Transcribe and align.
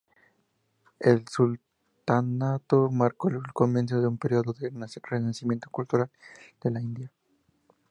El 0.99 1.25
Sultanato 1.27 2.89
marcó 2.89 3.29
el 3.29 3.43
comienzo 3.53 4.01
de 4.01 4.07
un 4.07 4.17
periodo 4.17 4.51
de 4.51 4.73
renacimiento 5.11 5.69
cultural 5.69 6.09
de 6.59 6.71
la 6.71 6.81
India. 6.81 7.11